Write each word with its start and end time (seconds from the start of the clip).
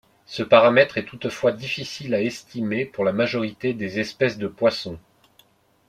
Ce 0.25 0.41
paramètre 0.41 0.97
est 0.97 1.05
toutefois 1.05 1.51
difficile 1.51 2.15
à 2.15 2.21
estimer 2.21 2.87
pour 2.87 3.03
la 3.03 3.13
majorité 3.13 3.75
des 3.75 3.99
espèces 3.99 4.39
de 4.39 4.47
poisson. 4.47 4.97